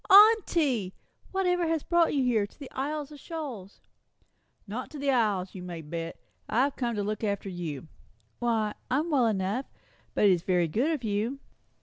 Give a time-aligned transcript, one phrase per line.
[0.09, 0.95] "Aunty!
[1.31, 3.81] Whatever has brought you here, to the Isles of Shoals?"
[4.65, 6.17] "Not to see the Isles, you may bet.
[6.49, 7.87] I've come to look after you."
[8.39, 9.67] "Why, I'm well enough.
[10.15, 11.37] But it's very good of you."